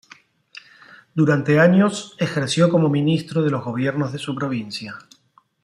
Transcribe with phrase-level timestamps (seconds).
[1.13, 4.97] Durante años ejerció como ministro de los gobiernos de su provincia.